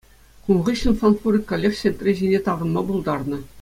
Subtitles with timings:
[0.47, 3.45] Кун хыҫҫӑн фанфурик каллех сентре ҫине таврӑнма пултарнӑ.